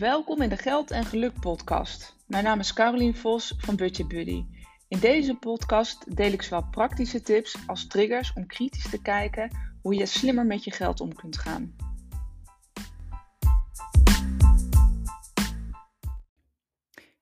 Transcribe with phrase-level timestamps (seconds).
[0.00, 2.16] Welkom in de Geld en Geluk podcast.
[2.26, 4.44] Mijn naam is Carolien Vos van Budget Buddy.
[4.88, 9.50] In deze podcast deel ik zowel praktische tips als triggers om kritisch te kijken
[9.82, 11.76] hoe je slimmer met je geld om kunt gaan.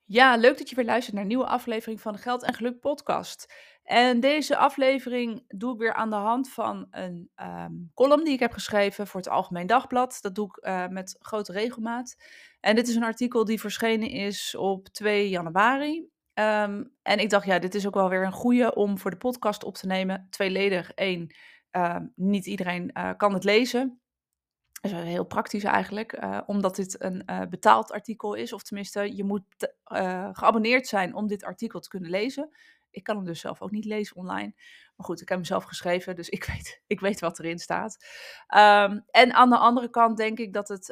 [0.05, 2.81] Ja, leuk dat je weer luistert naar een nieuwe aflevering van de Geld en Geluk
[2.81, 3.55] podcast.
[3.83, 8.41] En deze aflevering doe ik weer aan de hand van een ehm, column die ik
[8.41, 10.19] heb geschreven voor het Algemeen Dagblad.
[10.21, 12.17] Dat doe ik uh, met grote regelmaat.
[12.61, 16.09] En dit is een artikel die verschenen is op 2 januari.
[16.35, 19.17] Ehm, en ik dacht, ja, dit is ook wel weer een goede om voor de
[19.17, 20.27] podcast op te nemen.
[20.31, 20.91] Tweeledig.
[20.95, 21.35] Eén,
[21.73, 24.01] uh, niet iedereen uh, kan het lezen.
[24.81, 28.53] Dat is heel praktisch eigenlijk, uh, omdat dit een betaald artikel is.
[28.53, 29.75] Of tenminste, je moet
[30.33, 32.51] geabonneerd zijn om dit artikel te kunnen lezen.
[32.91, 34.53] Ik kan hem dus zelf ook niet lezen online.
[34.97, 37.97] Maar goed, ik heb hem zelf geschreven, dus ik weet, ik weet wat erin staat.
[38.57, 40.89] Um, en aan de andere kant denk ik dat het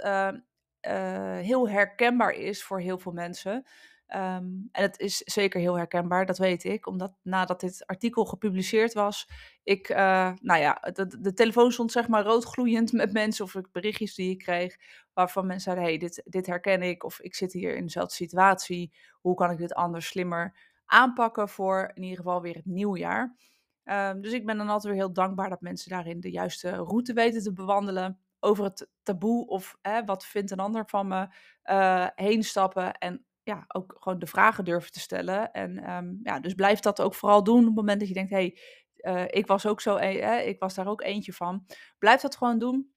[1.41, 3.65] heel herkenbaar is voor heel veel mensen.
[4.09, 8.93] Um, en het is zeker heel herkenbaar, dat weet ik, omdat nadat dit artikel gepubliceerd
[8.93, 9.29] was,
[9.63, 10.81] ik, uh, nou ja,
[11.21, 14.77] de, telefoon stond zeg maar roodgloeiend met mensen of berichtjes die ik kreeg,
[15.13, 18.93] waarvan mensen zeiden, hey, dit, dit herken ik, of ik zit hier in dezelfde situatie,
[19.21, 23.37] hoe kan ik dit anders, slimmer aanpakken voor in ieder geval weer het nieuwjaar.
[23.85, 27.13] Um, dus ik ben dan altijd weer heel dankbaar dat mensen daarin de juiste route
[27.13, 31.29] weten te bewandelen over het taboe of hè, wat vindt een ander van me
[31.65, 35.51] uh, heen stappen en ja, ook gewoon de vragen durven te stellen.
[35.53, 38.31] En um, ja, dus blijf dat ook vooral doen op het moment dat je denkt,
[38.31, 38.59] hey,
[38.97, 41.67] uh, ik was ook zo, uh, ik was daar ook eentje van.
[41.99, 42.93] Blijf dat gewoon doen,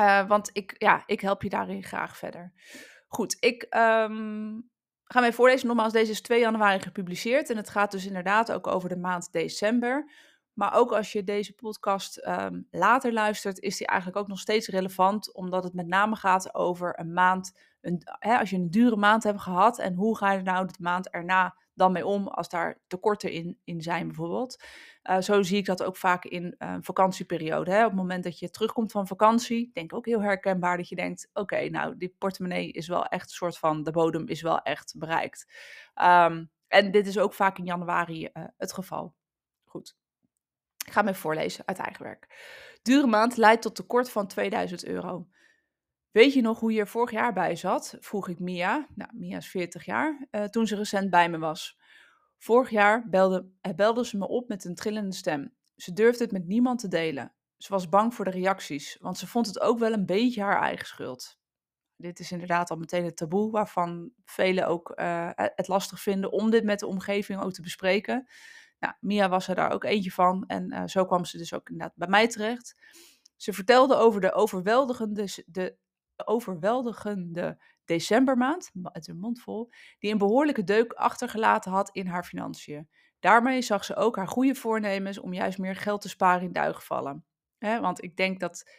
[0.00, 2.52] uh, want ik, ja, ik help je daarin graag verder.
[3.06, 4.70] Goed, ik um,
[5.04, 5.66] ga mij voorlezen.
[5.66, 9.32] Nogmaals, deze is 2 januari gepubliceerd en het gaat dus inderdaad ook over de maand
[9.32, 10.12] december.
[10.54, 14.68] Maar ook als je deze podcast um, later luistert, is die eigenlijk ook nog steeds
[14.68, 18.96] relevant, omdat het met name gaat over een maand, een, hè, als je een dure
[18.96, 22.28] maand hebt gehad en hoe ga je er nou de maand erna dan mee om
[22.28, 24.64] als daar tekorten in, in zijn bijvoorbeeld.
[25.10, 27.70] Uh, zo zie ik dat ook vaak in uh, vakantieperiode.
[27.70, 27.80] Hè.
[27.80, 30.96] Op het moment dat je terugkomt van vakantie, denk ik ook heel herkenbaar dat je
[30.96, 34.60] denkt, oké, nou die portemonnee is wel echt een soort van, de bodem is wel
[34.60, 35.46] echt bereikt.
[36.02, 39.14] Um, en dit is ook vaak in januari uh, het geval.
[39.64, 39.96] Goed.
[40.84, 42.26] Ik ga even voorlezen uit eigen werk.
[42.82, 45.28] Dure maand leidt tot tekort van 2000 euro.
[46.10, 47.96] Weet je nog hoe je er vorig jaar bij zat?
[48.00, 51.78] Vroeg ik Mia, nou, Mia is 40 jaar, uh, toen ze recent bij me was.
[52.38, 55.54] Vorig jaar belde, belde ze me op met een trillende stem.
[55.76, 57.32] Ze durfde het met niemand te delen.
[57.56, 60.60] Ze was bang voor de reacties, want ze vond het ook wel een beetje haar
[60.60, 61.38] eigen schuld.
[61.96, 66.50] Dit is inderdaad al meteen het taboe waarvan velen ook uh, het lastig vinden om
[66.50, 68.28] dit met de omgeving ook te bespreken.
[69.00, 71.96] Mia was er daar ook eentje van en uh, zo kwam ze dus ook inderdaad
[71.96, 72.76] bij mij terecht.
[73.36, 75.76] Ze vertelde over de overweldigende, de
[76.24, 82.88] overweldigende decembermaand, met een mond vol, die een behoorlijke deuk achtergelaten had in haar financiën.
[83.20, 86.82] Daarmee zag ze ook haar goede voornemens om juist meer geld te sparen in duigen
[86.82, 87.24] vallen.
[87.58, 88.70] Want ik denk dat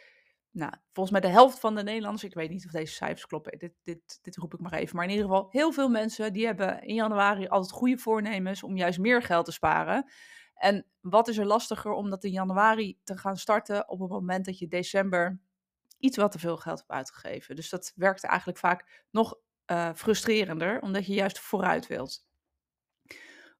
[0.54, 3.58] nou, volgens mij de helft van de Nederlanders, ik weet niet of deze cijfers kloppen,
[3.58, 6.46] dit, dit, dit roep ik maar even, maar in ieder geval heel veel mensen die
[6.46, 10.10] hebben in januari altijd goede voornemens om juist meer geld te sparen.
[10.54, 14.44] En wat is er lastiger om dat in januari te gaan starten op het moment
[14.44, 15.40] dat je december
[15.98, 17.56] iets wat te veel geld hebt uitgegeven.
[17.56, 22.26] Dus dat werkt eigenlijk vaak nog uh, frustrerender, omdat je juist vooruit wilt.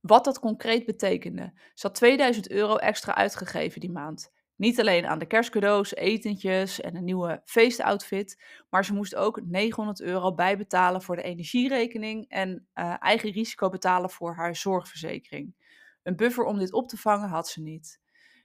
[0.01, 1.53] Wat dat concreet betekende.
[1.75, 4.33] Ze had 2000 euro extra uitgegeven die maand.
[4.57, 10.01] Niet alleen aan de kerstcadeaus, etentjes en een nieuwe feestoutfit, maar ze moest ook 900
[10.01, 15.55] euro bijbetalen voor de energierekening en uh, eigen risico betalen voor haar zorgverzekering.
[16.03, 18.01] Een buffer om dit op te vangen had ze niet.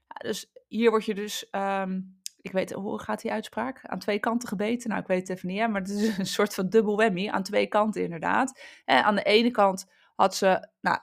[0.08, 3.80] Ja, dus hier word je dus, um, ik weet, hoe gaat die uitspraak?
[3.84, 4.90] Aan twee kanten gebeten?
[4.90, 7.30] Nou, ik weet het even niet, hè, maar het is een soort van dubbel whammy,
[7.30, 8.62] aan twee kanten inderdaad.
[8.86, 11.00] Aan de ene kant had ze nou,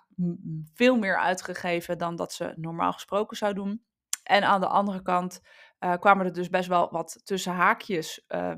[0.75, 3.86] veel meer uitgegeven dan dat ze normaal gesproken zou doen.
[4.27, 5.41] En aan de andere kant
[5.81, 8.55] uh, kwamen er dus best wel wat tussen haakjes, uh,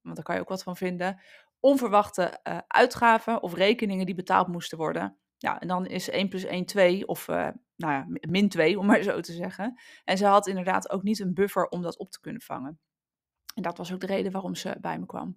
[0.00, 1.20] want daar kan je ook wat van vinden,
[1.60, 5.18] onverwachte uh, uitgaven of rekeningen die betaald moesten worden.
[5.36, 8.86] Ja, en dan is 1 plus 1 2 of uh, nou ja, min 2 om
[8.86, 9.80] maar zo te zeggen.
[10.04, 12.80] En ze had inderdaad ook niet een buffer om dat op te kunnen vangen.
[13.54, 15.36] En dat was ook de reden waarom ze bij me kwam.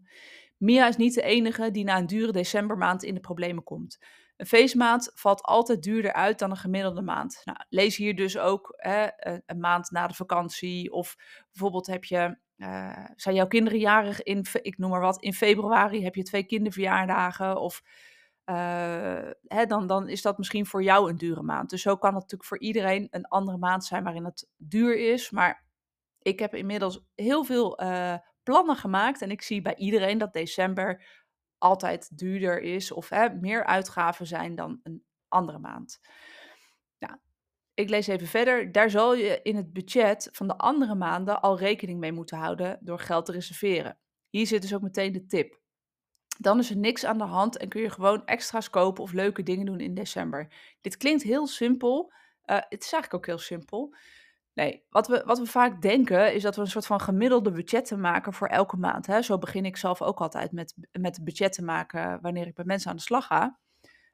[0.58, 3.98] Mia is niet de enige die na een dure decembermaand in de problemen komt.
[4.38, 7.42] Een feestmaand valt altijd duurder uit dan een gemiddelde maand.
[7.44, 9.08] Nou, lees hier dus ook hè,
[9.46, 10.92] een maand na de vakantie.
[10.92, 11.16] Of
[11.52, 16.04] bijvoorbeeld heb je, uh, zijn jouw kinderen jarig in, ik noem maar wat, in februari
[16.04, 17.62] heb je twee kinderverjaardagen.
[17.62, 17.82] Of
[18.50, 21.70] uh, hè, dan, dan is dat misschien voor jou een dure maand.
[21.70, 25.30] Dus zo kan het natuurlijk voor iedereen een andere maand zijn waarin het duur is.
[25.30, 25.66] Maar
[26.22, 29.22] ik heb inmiddels heel veel uh, plannen gemaakt.
[29.22, 31.06] En ik zie bij iedereen dat december
[31.58, 36.00] altijd duurder is of hè, meer uitgaven zijn dan een andere maand.
[37.00, 37.18] Nou,
[37.74, 38.72] ik lees even verder.
[38.72, 42.80] Daar zal je in het budget van de andere maanden al rekening mee moeten houden
[42.82, 43.98] door geld te reserveren.
[44.30, 45.60] Hier zit dus ook meteen de tip.
[46.40, 49.44] Dan is er niks aan de hand en kun je gewoon extra's kopen of leuke
[49.44, 50.54] dingen doen in december.
[50.82, 52.12] Dit klinkt heel simpel.
[52.46, 53.96] Uh, het is eigenlijk ook heel simpel.
[54.58, 58.00] Nee, wat we, wat we vaak denken is dat we een soort van gemiddelde budgetten
[58.00, 59.06] maken voor elke maand.
[59.06, 59.22] Hè?
[59.22, 62.96] Zo begin ik zelf ook altijd met, met budgetten maken wanneer ik met mensen aan
[62.96, 63.60] de slag ga.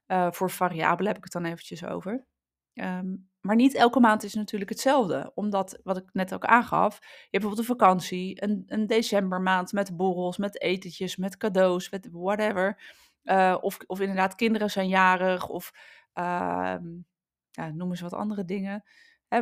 [0.07, 2.25] Uh, voor variabelen heb ik het dan eventjes over.
[2.73, 5.31] Um, maar niet elke maand is natuurlijk hetzelfde.
[5.35, 9.97] Omdat, wat ik net ook aangaf, je hebt bijvoorbeeld een vakantie, een, een decembermaand met
[9.97, 12.81] borrels, met etentjes, met cadeaus, met whatever.
[13.23, 15.71] Uh, of, of inderdaad, kinderen zijn jarig, of
[16.13, 16.75] uh,
[17.51, 18.83] ja, noem eens wat andere dingen.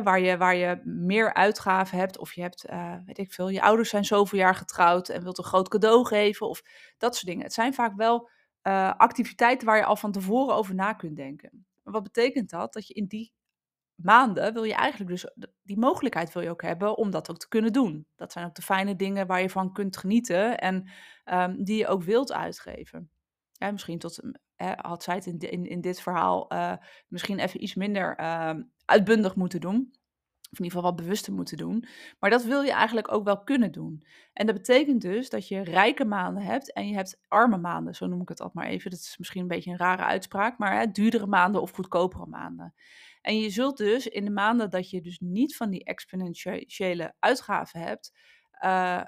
[0.02, 3.62] Waar, je, waar je meer uitgaven hebt, of je hebt, uh, weet ik veel, je
[3.62, 6.62] ouders zijn zoveel jaar getrouwd en wilt een groot cadeau geven, of
[6.98, 7.42] dat soort dingen.
[7.42, 8.28] Het zijn vaak wel
[8.62, 11.66] uh, activiteiten waar je al van tevoren over na kunt denken.
[11.82, 12.72] Wat betekent dat?
[12.72, 13.32] Dat je in die
[13.94, 15.26] maanden wil je eigenlijk dus
[15.62, 18.06] die mogelijkheid wil je ook hebben om dat ook te kunnen doen.
[18.16, 20.90] Dat zijn ook de fijne dingen waar je van kunt genieten en
[21.24, 23.10] um, die je ook wilt uitgeven.
[23.52, 24.20] Ja, misschien tot,
[24.76, 26.72] had zij het in, in, in dit verhaal uh,
[27.08, 28.54] misschien even iets minder uh,
[28.84, 29.90] uitbundig moeten doen.
[30.50, 31.84] Of in ieder geval wat bewuster moeten doen.
[32.18, 34.06] Maar dat wil je eigenlijk ook wel kunnen doen.
[34.32, 37.94] En dat betekent dus dat je rijke maanden hebt en je hebt arme maanden.
[37.94, 38.90] Zo noem ik het altijd maar even.
[38.90, 40.58] Dat is misschien een beetje een rare uitspraak.
[40.58, 42.74] Maar hè, duurdere maanden of goedkopere maanden.
[43.22, 47.80] En je zult dus in de maanden dat je dus niet van die exponentiële uitgaven
[47.80, 48.12] hebt,
[48.64, 49.02] uh,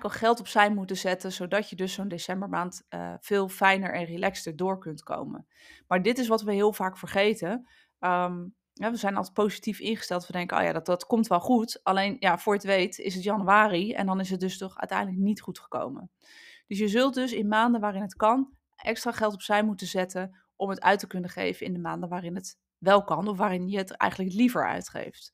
[0.00, 4.56] al geld opzij moeten zetten, zodat je dus zo'n decembermaand uh, veel fijner en relaxter
[4.56, 5.46] door kunt komen.
[5.86, 7.68] Maar dit is wat we heel vaak vergeten.
[8.74, 10.26] Ja, we zijn altijd positief ingesteld.
[10.26, 11.80] We denken, oh ja, dat, dat komt wel goed.
[11.82, 15.18] Alleen, ja, voor het weet is het januari en dan is het dus toch uiteindelijk
[15.18, 16.10] niet goed gekomen.
[16.66, 20.68] Dus je zult dus in maanden waarin het kan, extra geld opzij moeten zetten om
[20.68, 23.76] het uit te kunnen geven in de maanden waarin het wel kan of waarin je
[23.76, 25.32] het eigenlijk liever uitgeeft.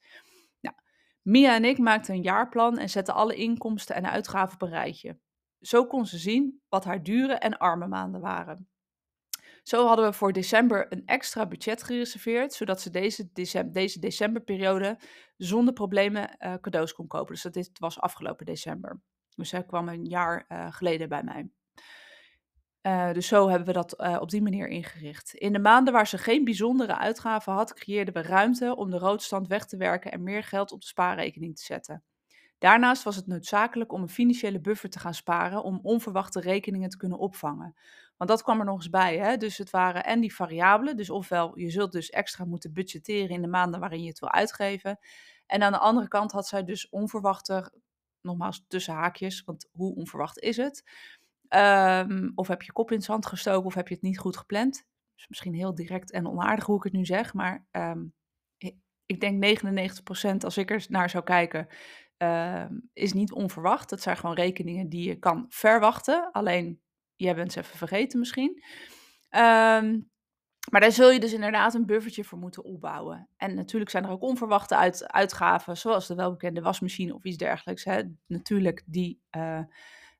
[1.29, 5.19] Mia en ik maakten een jaarplan en zetten alle inkomsten en uitgaven op een rijtje.
[5.61, 8.69] Zo kon ze zien wat haar dure en arme maanden waren.
[9.63, 13.31] Zo hadden we voor december een extra budget gereserveerd, zodat ze deze,
[13.71, 14.99] deze decemberperiode
[15.37, 17.35] zonder problemen uh, cadeaus kon kopen.
[17.35, 19.01] Dus dat was afgelopen december.
[19.37, 21.51] Dus zij kwam een jaar uh, geleden bij mij.
[22.89, 25.35] Uh, dus zo hebben we dat uh, op die manier ingericht.
[25.35, 29.47] In de maanden waar ze geen bijzondere uitgaven had, creëerden we ruimte om de roodstand
[29.47, 32.03] weg te werken en meer geld op de spaarrekening te zetten.
[32.59, 36.97] Daarnaast was het noodzakelijk om een financiële buffer te gaan sparen om onverwachte rekeningen te
[36.97, 37.75] kunnen opvangen.
[38.17, 39.19] Want dat kwam er nog eens bij.
[39.19, 39.37] Hè?
[39.37, 40.97] Dus het waren en die variabelen.
[40.97, 44.31] Dus ofwel, je zult dus extra moeten budgetteren in de maanden waarin je het wil
[44.33, 44.99] uitgeven.
[45.47, 47.73] En aan de andere kant had zij dus onverwachte,
[48.21, 50.85] nogmaals tussen haakjes, want hoe onverwacht is het?
[51.57, 54.37] Um, of heb je kop in het zand gestoken of heb je het niet goed
[54.37, 54.87] gepland?
[55.15, 58.15] Dus misschien heel direct en onaardig hoe ik het nu zeg, maar um,
[59.07, 59.61] ik denk
[60.33, 61.67] 99% als ik er naar zou kijken,
[62.19, 63.91] uh, is niet onverwacht.
[63.91, 66.31] Dat zijn gewoon rekeningen die je kan verwachten.
[66.33, 66.81] Alleen,
[67.17, 68.63] jij bent ze even vergeten misschien.
[70.71, 73.29] Maar daar zul je dus inderdaad een buffertje voor moeten opbouwen.
[73.37, 77.85] En natuurlijk zijn er ook onverwachte uit, uitgaven, zoals de welbekende wasmachine of iets dergelijks.
[77.85, 78.03] Hè.
[78.27, 79.61] Natuurlijk, die uh,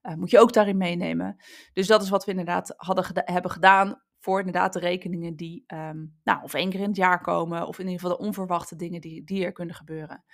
[0.03, 1.37] uh, moet je ook daarin meenemen.
[1.73, 6.19] Dus dat is wat we inderdaad hadden hebben gedaan voor inderdaad de rekeningen die um,
[6.25, 9.01] nou, of één keer in het jaar komen, of in ieder geval de onverwachte dingen
[9.01, 10.25] die, die er kunnen gebeuren.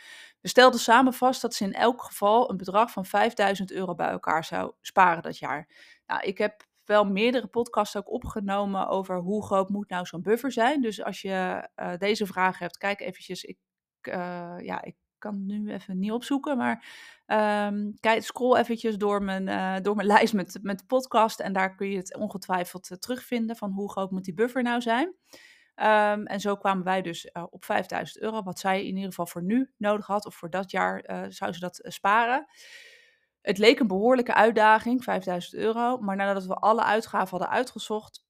[0.41, 4.09] We stelden samen vast dat ze in elk geval een bedrag van 5000 euro bij
[4.09, 5.69] elkaar zou sparen dat jaar.
[6.07, 10.53] Nou, ik heb wel meerdere podcasts ook opgenomen over hoe groot moet nou zo'n buffer
[10.53, 10.81] zijn.
[10.81, 13.45] Dus als je uh, deze vraag hebt, kijk eventjes.
[13.45, 13.59] Ik,
[14.03, 14.95] uh, ja, ik
[15.25, 16.85] kan nu even niet opzoeken, maar
[17.67, 21.53] um, kijk, scroll eventjes door mijn, uh, door mijn lijst met, met de podcast en
[21.53, 25.07] daar kun je het ongetwijfeld uh, terugvinden van hoe groot moet die buffer nou zijn.
[25.77, 29.27] Um, en zo kwamen wij dus uh, op 5000 euro, wat zij in ieder geval
[29.27, 32.47] voor nu nodig had, of voor dat jaar zou ze dat sparen.
[33.41, 38.25] Het leek een behoorlijke uitdaging, 5000 euro, maar nadat we alle uitgaven hadden uitgezocht,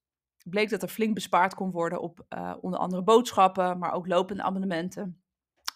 [0.45, 2.27] bleek dat er flink bespaard kon worden op
[2.61, 5.24] onder andere boodschappen, maar ook lopende abonnementen.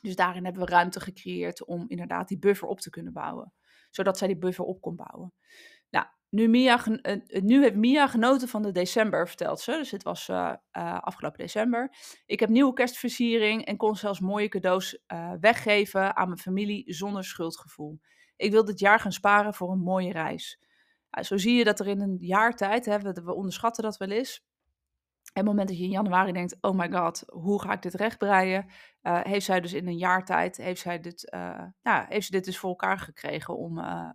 [0.01, 3.53] Dus daarin hebben we ruimte gecreëerd om inderdaad die buffer op te kunnen bouwen.
[3.91, 5.33] Zodat zij die buffer op kon bouwen.
[5.91, 9.73] Nou, nu, Mia, uh, nu heeft Mia genoten van de december, vertelt ze.
[9.73, 11.95] Dus het was uh, uh, afgelopen december.
[12.27, 15.05] Ik heb nieuwe kerstversiering en kon zelfs mooie cadeaus
[15.41, 18.01] weggeven aan mijn familie zonder schuldgevoel.
[18.37, 20.61] Ik wil dit jaar gaan sparen voor een mooie reis.
[21.21, 24.11] zo zie je dat er in een jaar tijd, hè, we, we onderschatten dat wel
[24.11, 24.48] eens,
[25.33, 28.67] het moment dat je in januari denkt, oh my god, hoe ga ik dit rechtbreien?
[29.03, 31.31] Uh, heeft zij dus in een jaar tijd, heeft zij dit,
[31.83, 34.11] nou, heeft ze dit dus voor elkaar gekregen om uh,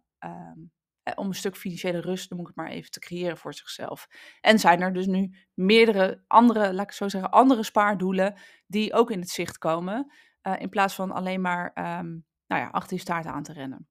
[1.15, 4.07] om een stuk financiële rust, moet ik het maar even, te creëren voor zichzelf.
[4.41, 8.35] En zijn er dus nu meerdere andere, laat ik zo zeggen, andere spaardoelen
[8.67, 10.11] die ook in het zicht komen,
[10.57, 13.87] in plaats van alleen maar um, nou ja, achter je staart aan te rennen.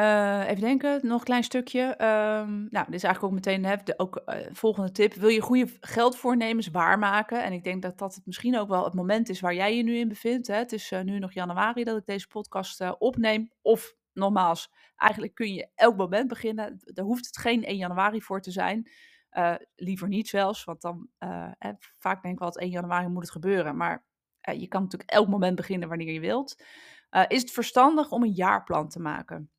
[0.00, 1.82] Uh, even denken, nog een klein stukje.
[1.82, 5.14] Um, nou, dit is eigenlijk ook meteen de ook, uh, volgende tip.
[5.14, 7.44] Wil je goede geldvoornemens waarmaken?
[7.44, 9.82] En ik denk dat dat het misschien ook wel het moment is waar jij je
[9.82, 10.46] nu in bevindt.
[10.46, 10.54] Hè?
[10.54, 13.50] Het is uh, nu nog januari dat ik deze podcast opneem.
[13.62, 16.80] Of nogmaals, eigenlijk kun je elk moment beginnen.
[16.80, 18.90] Daar hoeft het geen 1 januari voor te zijn.
[19.74, 21.08] liever niet zelfs, want dan
[21.58, 23.76] hè, vaak denk ik wel dat 1 januari moet het gebeuren.
[23.76, 24.04] Maar
[24.40, 26.62] je kan natuurlijk elk moment beginnen wanneer je wilt.
[27.28, 29.50] is het verstandig om een jaarplan te maken?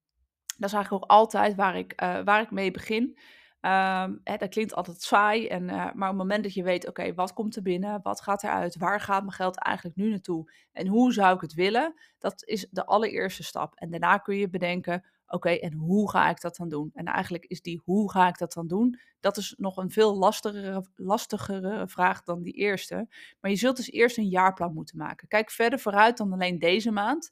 [0.57, 3.17] Dat is eigenlijk ook altijd waar ik, uh, waar ik mee begin.
[3.61, 6.87] Ehm, hè, dat klinkt altijd saai, en, uh, maar op het moment dat je weet,
[6.87, 10.51] oké, wat komt er binnen, wat gaat eruit, waar gaat mijn geld eigenlijk nu naartoe
[10.71, 13.75] en hoe zou ik het willen, dat is de allereerste stap.
[13.75, 16.91] En daarna kun je bedenken, oké, en hoe ga ik dat dan doen?
[16.93, 20.17] En eigenlijk is die hoe ga ik dat dan doen, dat is nog een veel
[20.17, 23.07] lastigere, lastigere vraag dan die eerste.
[23.39, 25.27] Maar je zult dus eerst een jaarplan moeten maken.
[25.27, 27.31] Kijk verder vooruit dan alleen deze maand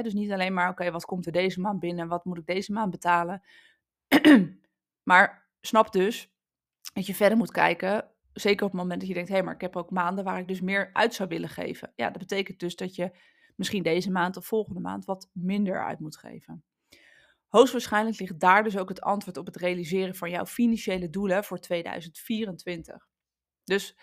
[0.00, 2.72] dus niet alleen maar, oké, wat komt er deze maand binnen, wat moet ik deze
[2.72, 3.42] maand betalen.
[5.10, 6.32] maar snap dus
[6.92, 9.54] dat je verder moet kijken, zeker op het moment dat je denkt, hé, hey, maar
[9.54, 11.92] ik heb ook maanden waar ik dus meer uit zou willen geven.
[11.96, 13.10] Ja, dat betekent dus dat je
[13.56, 16.64] misschien deze maand of volgende maand wat minder uit moet geven.
[17.48, 21.58] Hoogstwaarschijnlijk ligt daar dus ook het antwoord op het realiseren van jouw financiële doelen voor
[21.58, 23.08] 2024.
[23.64, 23.96] Dus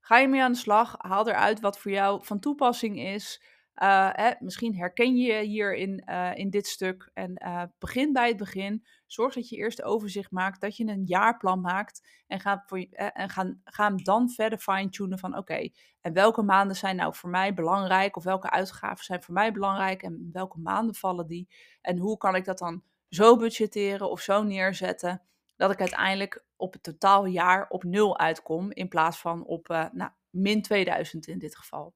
[0.00, 3.42] ga je mee aan de slag, haal eruit wat voor jou van toepassing is.
[3.76, 7.10] Hè, misschien herken je je hier in, uh, in dit stuk.
[7.14, 8.86] En uh, begin bij het begin.
[9.06, 12.08] Zorg dat je eerst overzicht maakt, dat je een jaarplan maakt.
[12.26, 15.68] En ga, voor, en ga, ga hem dan verder fine-tunen van oké,
[16.00, 18.16] en welke maanden zijn nou voor mij belangrijk?
[18.16, 20.02] Of welke uitgaven zijn voor mij belangrijk?
[20.02, 21.48] En welke maanden vallen die?
[21.80, 25.22] En hoe kan ik dat dan zo budgetteren of zo neerzetten
[25.56, 30.62] dat ik uiteindelijk op het totaaljaar op nul uitkom in plaats van op nou, min
[30.62, 31.94] 2000 in dit geval.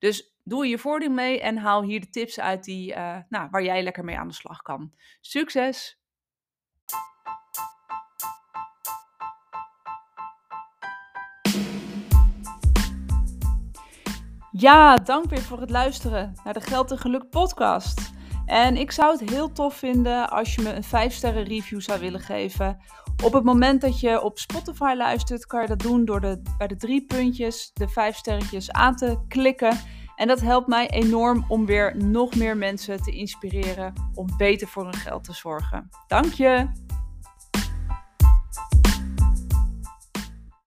[0.00, 3.62] Dus doe je voordeel mee en haal hier de tips uit die, uh, nou, waar
[3.62, 4.92] jij lekker mee aan de slag kan.
[5.20, 5.98] Succes!
[14.50, 18.12] Ja, dank weer voor het luisteren naar de Geld en Geluk podcast.
[18.46, 22.00] En ik zou het heel tof vinden als je me een 5 sterren review zou
[22.00, 22.78] willen geven.
[23.22, 26.66] Op het moment dat je op Spotify luistert, kan je dat doen door de, bij
[26.66, 29.78] de drie puntjes de 5 sterretjes aan te klikken.
[30.16, 34.84] En dat helpt mij enorm om weer nog meer mensen te inspireren om beter voor
[34.84, 35.88] hun geld te zorgen.
[36.06, 36.68] Dank je!